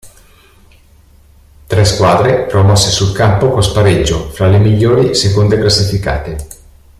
[1.67, 6.37] Tre squadre promosse sul campo con spareggio fra le migliori seconde classificate.